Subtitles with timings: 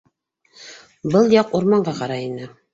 [1.17, 2.53] Был яҡ урманға ҡарай ине.